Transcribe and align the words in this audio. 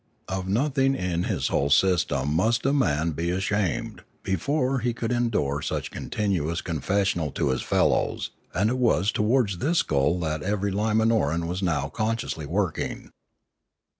Of 0.27 0.47
nothing 0.47 0.95
in 0.95 1.25
his 1.25 1.49
whole 1.49 1.69
sys 1.69 2.07
tem 2.07 2.33
must 2.33 2.65
a 2.65 2.73
man 2.73 3.11
be 3.11 3.29
ashamed, 3.29 4.01
before 4.23 4.79
he 4.79 4.95
could 4.95 5.11
endure 5.11 5.61
such 5.61 5.91
continuous 5.91 6.61
confessional 6.61 7.29
to 7.33 7.49
his 7.49 7.61
fellows, 7.61 8.31
and 8.51 8.71
it 8.71 8.79
was 8.79 9.11
towards 9.11 9.59
this 9.59 9.83
goal 9.83 10.19
that 10.21 10.41
every 10.41 10.71
Limanoran 10.71 11.45
was 11.45 11.61
now 11.61 11.87
con 11.87 12.17
sciously 12.17 12.47
working. 12.47 13.11